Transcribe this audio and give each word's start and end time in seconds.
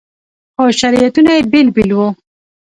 خو 0.53 0.63
شریعتونه 0.79 1.31
یې 1.37 1.41
بېل 1.51 1.67
بېل 1.75 1.91
وو. 1.93 2.07